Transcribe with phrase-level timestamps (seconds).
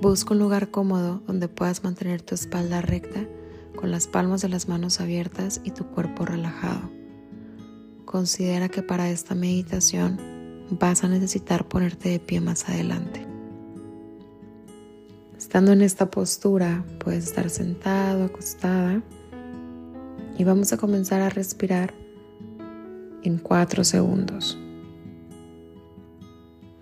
[0.00, 3.26] Busca un lugar cómodo donde puedas mantener tu espalda recta
[3.74, 6.88] con las palmas de las manos abiertas y tu cuerpo relajado.
[8.04, 10.20] Considera que para esta meditación
[10.70, 13.26] vas a necesitar ponerte de pie más adelante.
[15.36, 19.02] Estando en esta postura, puedes estar sentado, acostada
[20.38, 21.92] y vamos a comenzar a respirar
[23.24, 24.56] en cuatro segundos.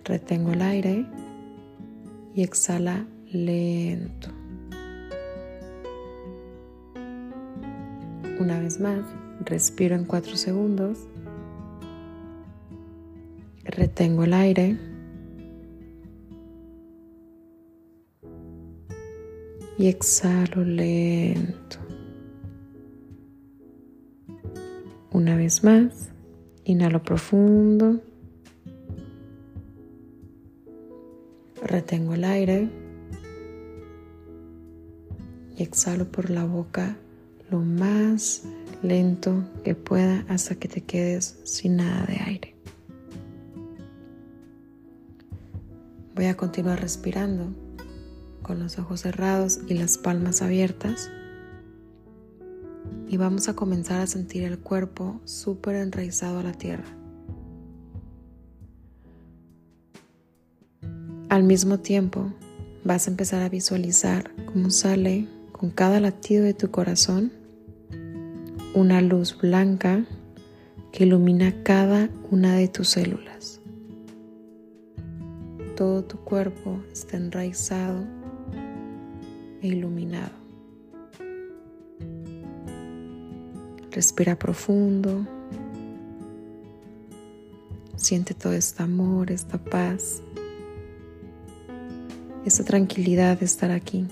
[0.04, 1.06] Retengo el aire
[2.36, 4.28] y exhala lento.
[8.38, 9.00] Una vez más,
[9.40, 11.08] respiro en cuatro segundos.
[13.64, 14.76] Retengo el aire.
[19.78, 21.78] Y exhalo lento.
[25.10, 26.10] Una vez más,
[26.64, 28.02] inhalo profundo.
[31.62, 32.68] Retengo el aire
[35.56, 36.96] y exhalo por la boca
[37.50, 38.42] lo más
[38.82, 42.54] lento que pueda hasta que te quedes sin nada de aire.
[46.14, 47.52] Voy a continuar respirando
[48.42, 51.10] con los ojos cerrados y las palmas abiertas
[53.08, 57.05] y vamos a comenzar a sentir el cuerpo súper enraizado a la tierra.
[61.28, 62.32] Al mismo tiempo,
[62.84, 67.32] vas a empezar a visualizar cómo sale con cada latido de tu corazón
[68.74, 70.04] una luz blanca
[70.92, 73.60] que ilumina cada una de tus células.
[75.74, 78.04] Todo tu cuerpo está enraizado
[79.62, 80.32] e iluminado.
[83.90, 85.26] Respira profundo.
[87.96, 90.22] Siente todo este amor, esta paz
[92.46, 94.06] esa tranquilidad de estar aquí.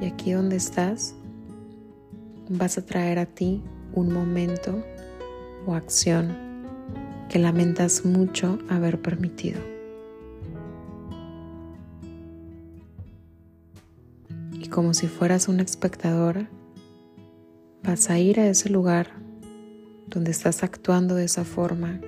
[0.00, 1.14] Y aquí donde estás,
[2.48, 3.62] vas a traer a ti
[3.92, 4.82] un momento
[5.66, 6.34] o acción
[7.28, 9.60] que lamentas mucho haber permitido.
[14.52, 16.48] Y como si fueras una espectadora,
[17.82, 19.10] vas a ir a ese lugar
[20.06, 22.00] donde estás actuando de esa forma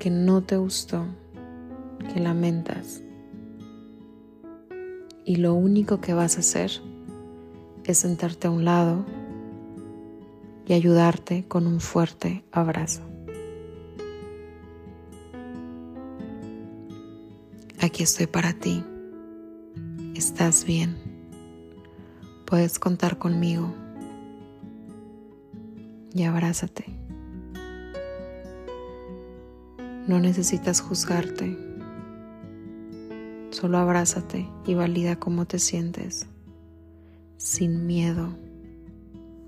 [0.00, 1.04] que no te gustó,
[2.12, 3.02] que lamentas.
[5.24, 6.72] Y lo único que vas a hacer
[7.84, 9.04] es sentarte a un lado
[10.66, 13.02] y ayudarte con un fuerte abrazo.
[17.80, 18.82] Aquí estoy para ti.
[20.14, 20.96] Estás bien.
[22.46, 23.74] Puedes contar conmigo.
[26.14, 26.99] Y abrázate.
[30.10, 31.56] No necesitas juzgarte.
[33.50, 36.26] Solo abrázate y valida cómo te sientes.
[37.36, 38.36] Sin miedo.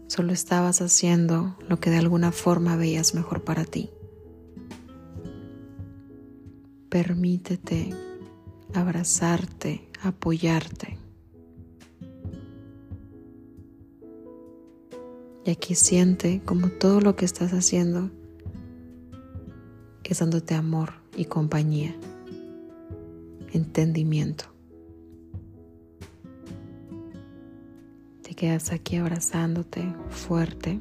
[0.06, 3.90] Solo estabas haciendo lo que de alguna forma veías mejor para ti.
[6.88, 7.90] Permítete
[8.72, 10.96] abrazarte, apoyarte.
[15.44, 18.12] Y aquí siente como todo lo que estás haciendo
[20.12, 20.20] es
[20.52, 21.96] amor y compañía,
[23.54, 24.44] entendimiento.
[28.20, 30.78] Te quedas aquí abrazándote fuerte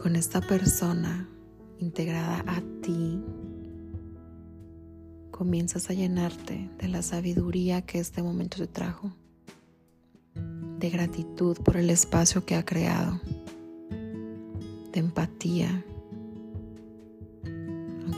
[0.00, 1.28] con esta persona
[1.80, 3.20] integrada a ti.
[5.32, 9.10] Comienzas a llenarte de la sabiduría que este momento te trajo,
[10.78, 13.20] de gratitud por el espacio que ha creado,
[14.92, 15.84] de empatía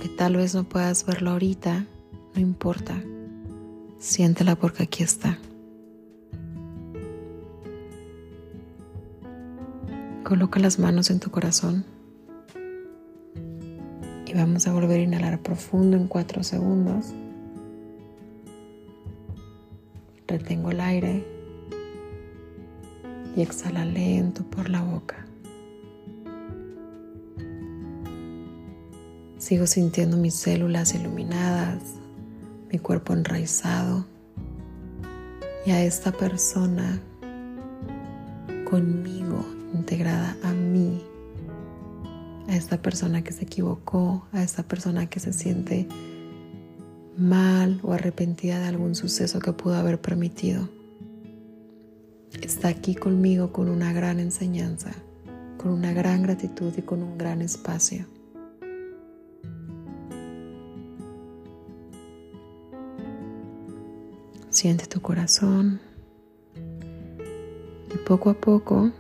[0.03, 1.87] aunque tal vez no puedas verlo ahorita,
[2.35, 3.01] no importa.
[4.01, 5.39] Siéntela porque aquí está.
[10.25, 11.85] Coloca las manos en tu corazón
[14.27, 17.15] y vamos a volver a inhalar profundo en cuatro segundos.
[20.27, 21.25] Retengo el aire
[23.37, 25.27] y exhala lento por la boca.
[29.43, 31.83] Sigo sintiendo mis células iluminadas,
[32.71, 34.07] mi cuerpo enraizado
[35.67, 37.01] y a esta persona
[38.71, 39.45] conmigo,
[39.75, 41.03] integrada a mí,
[42.47, 45.89] a esta persona que se equivocó, a esta persona que se siente
[47.19, 50.69] mal o arrepentida de algún suceso que pudo haber permitido.
[52.41, 54.93] Está aquí conmigo con una gran enseñanza,
[55.59, 58.12] con una gran gratitud y con un gran espacio.
[64.53, 65.81] Siente tu corazón.
[67.91, 68.93] Y poco a poco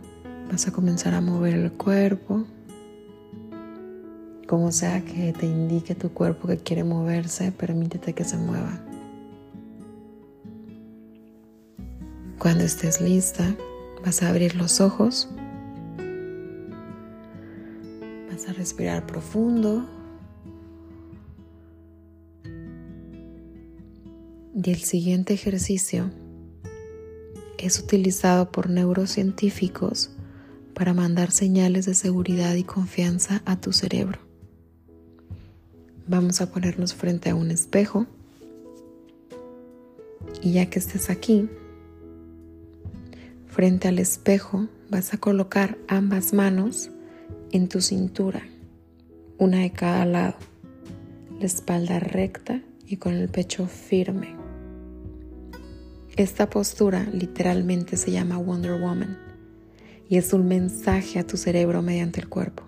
[0.50, 2.46] vas a comenzar a mover el cuerpo,
[4.48, 8.80] como sea que te indique tu cuerpo que quiere moverse, permítete que se mueva.
[12.38, 13.54] Cuando estés lista,
[14.02, 15.28] vas a abrir los ojos,
[18.30, 19.86] vas a respirar profundo
[24.64, 26.10] Y el siguiente ejercicio
[27.58, 30.10] es utilizado por neurocientíficos
[30.72, 34.20] para mandar señales de seguridad y confianza a tu cerebro.
[36.06, 38.06] Vamos a ponernos frente a un espejo
[40.42, 41.48] y ya que estés aquí,
[43.48, 46.90] frente al espejo vas a colocar ambas manos
[47.50, 48.46] en tu cintura,
[49.38, 50.36] una de cada lado,
[51.40, 54.41] la espalda recta y con el pecho firme.
[56.16, 59.16] Esta postura literalmente se llama Wonder Woman
[60.10, 62.64] y es un mensaje a tu cerebro mediante el cuerpo.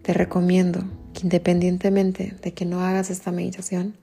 [0.00, 0.82] Te recomiendo
[1.12, 3.96] que independientemente de que no hagas esta meditación,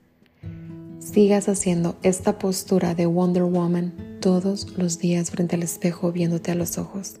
[1.00, 6.54] sigas haciendo esta postura de Wonder Woman todos los días frente al espejo viéndote a
[6.54, 7.16] los ojos.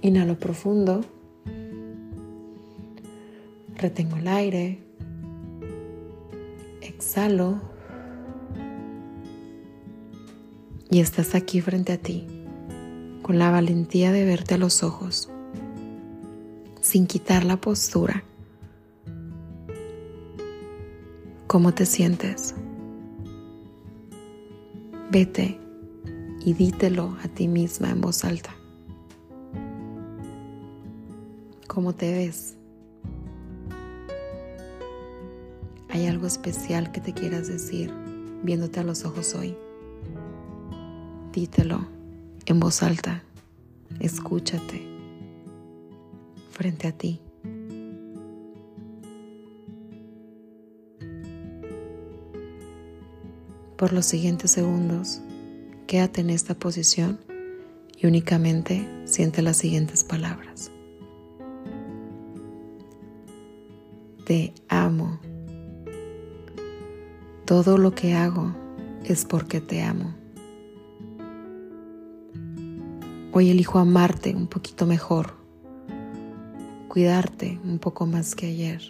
[0.00, 1.02] Inhalo profundo.
[3.76, 4.78] Retengo el aire.
[6.80, 7.69] Exhalo.
[10.90, 12.26] Y estás aquí frente a ti,
[13.22, 15.30] con la valentía de verte a los ojos,
[16.80, 18.24] sin quitar la postura.
[21.46, 22.54] ¿Cómo te sientes?
[25.10, 25.58] Vete
[26.44, 28.54] y dítelo a ti misma en voz alta.
[31.68, 32.56] ¿Cómo te ves?
[35.88, 37.92] ¿Hay algo especial que te quieras decir
[38.42, 39.56] viéndote a los ojos hoy?
[41.32, 41.86] Dítelo
[42.46, 43.22] en voz alta.
[44.00, 44.82] Escúchate
[46.50, 47.20] frente a ti.
[53.76, 55.22] Por los siguientes segundos,
[55.86, 57.20] quédate en esta posición
[57.96, 60.70] y únicamente siente las siguientes palabras.
[64.26, 65.20] Te amo.
[67.44, 68.54] Todo lo que hago
[69.04, 70.19] es porque te amo.
[73.32, 75.34] Hoy elijo amarte un poquito mejor,
[76.88, 78.82] cuidarte un poco más que ayer,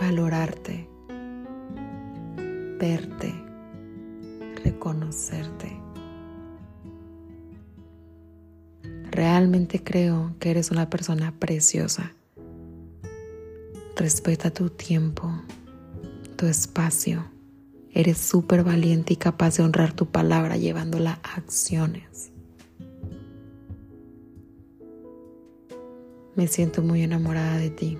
[0.00, 0.88] valorarte,
[2.80, 3.32] verte,
[4.64, 5.80] reconocerte.
[9.12, 12.10] Realmente creo que eres una persona preciosa.
[13.94, 15.30] Respeta tu tiempo,
[16.34, 17.31] tu espacio
[17.94, 22.30] Eres súper valiente y capaz de honrar tu palabra llevándola a acciones.
[26.34, 27.98] Me siento muy enamorada de ti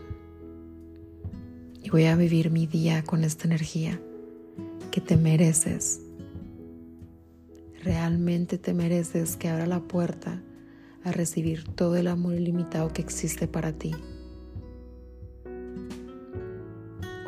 [1.82, 4.00] y voy a vivir mi día con esta energía
[4.90, 6.00] que te mereces.
[7.84, 10.40] Realmente te mereces que abra la puerta
[11.04, 13.94] a recibir todo el amor ilimitado que existe para ti.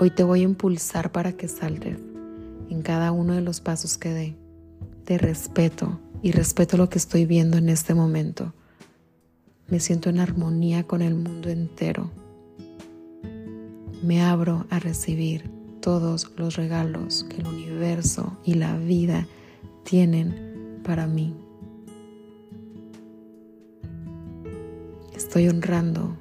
[0.00, 2.13] Hoy te voy a impulsar para que saltes
[2.70, 4.36] en cada uno de los pasos que dé.
[5.04, 8.52] Te respeto y respeto lo que estoy viendo en este momento.
[9.68, 12.10] Me siento en armonía con el mundo entero.
[14.02, 19.26] Me abro a recibir todos los regalos que el universo y la vida
[19.84, 21.34] tienen para mí.
[25.14, 26.16] Estoy honrando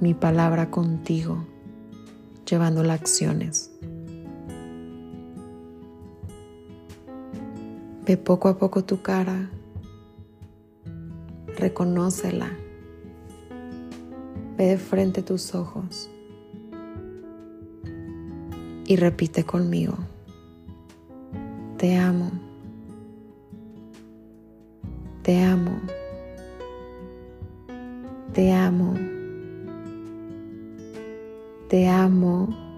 [0.00, 1.44] mi palabra contigo,
[2.48, 3.69] llevando las acciones.
[8.10, 9.48] Ve poco a poco tu cara,
[11.56, 12.50] reconócela,
[14.56, 16.10] ve de frente tus ojos.
[18.84, 19.96] Y repite conmigo,
[21.76, 22.32] te amo,
[25.22, 25.78] te amo,
[28.32, 28.94] te amo,
[31.68, 32.69] te amo,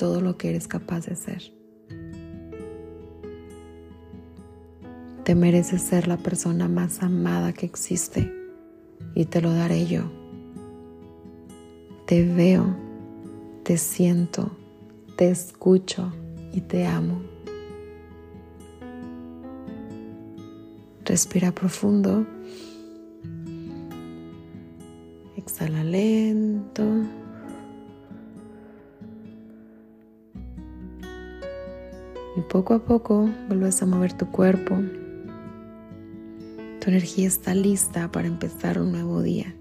[0.00, 1.52] todo lo que eres capaz de ser.
[5.24, 8.32] Te mereces ser la persona más amada que existe
[9.14, 10.10] y te lo daré yo.
[12.06, 12.74] Te veo,
[13.62, 14.56] te siento,
[15.16, 16.10] te escucho
[16.50, 17.20] y te amo.
[21.04, 22.26] Respira profundo
[25.36, 26.84] Exhala lento.
[32.36, 34.76] Y poco a poco vuelves a mover tu cuerpo.
[36.80, 39.54] Tu energía está lista para empezar un nuevo día.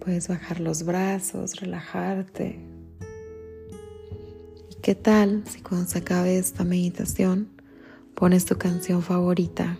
[0.00, 2.58] Puedes bajar los brazos, relajarte.
[4.70, 7.48] ¿Y qué tal si cuando se acabe esta meditación
[8.14, 9.78] pones tu canción favorita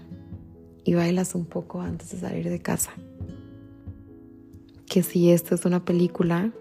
[0.85, 2.93] y bailas un poco antes de salir de casa?
[4.87, 6.53] Que si esto es una película,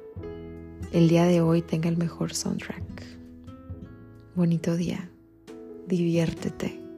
[0.92, 3.19] el día de hoy tenga el mejor soundtrack.
[4.40, 5.10] Bonito día.
[5.86, 6.89] Diviértete.